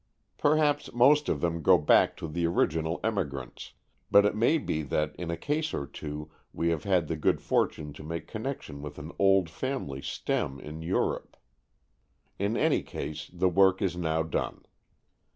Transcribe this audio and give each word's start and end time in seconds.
Perhaps 0.39 0.93
most 0.93 1.29
of 1.29 1.41
them 1.41 1.61
go 1.61 1.77
back 1.77 2.17
to 2.17 2.27
the 2.27 2.47
original 2.47 2.99
emigrants, 3.03 3.73
but 4.09 4.25
it 4.25 4.33
may 4.35 4.57
be 4.57 4.81
that 4.81 5.15
in 5.15 5.29
a 5.29 5.37
case 5.37 5.75
or 5.75 5.85
two 5.85 6.31
we 6.53 6.69
have 6.69 6.85
had 6.85 7.07
the 7.07 7.15
good 7.15 7.39
fortune 7.39 7.93
to 7.93 8.01
make 8.01 8.25
connection 8.27 8.81
with 8.81 8.97
an 8.97 9.11
old 9.19 9.47
family 9.47 10.01
stem 10.01 10.59
in 10.59 10.81
Europe. 10.81 11.37
In 12.39 12.57
any 12.57 12.81
case, 12.81 13.29
the 13.31 13.47
work 13.49 13.79
is 13.79 13.95
now 13.95 14.23
done. 14.23 14.65